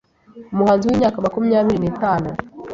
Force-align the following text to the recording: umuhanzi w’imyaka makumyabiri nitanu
umuhanzi 0.53 0.83
w’imyaka 0.85 1.23
makumyabiri 1.25 1.79
nitanu 1.81 2.29